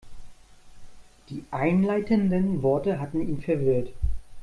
Die 1.29 1.43
einleitenden 1.51 2.63
Worte 2.63 2.99
hatten 2.99 3.21
ihn 3.21 3.39
verwirrt. 3.39 3.89